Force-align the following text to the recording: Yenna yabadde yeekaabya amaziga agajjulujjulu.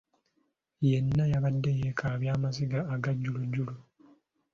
Yenna 0.89 1.23
yabadde 1.31 1.71
yeekaabya 1.79 2.29
amaziga 2.37 2.79
agajjulujjulu. 2.93 3.75